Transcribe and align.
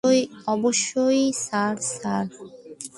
অবশ্যই 0.47 1.23
sir, 1.45 1.75
sir? 1.91 2.25